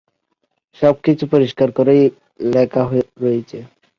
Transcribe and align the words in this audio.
সবকিছু 0.77 1.23
পরিষ্কার 1.33 1.69
করে 1.77 1.95
লেখাই 2.53 3.01
রয়েছে! 3.23 3.57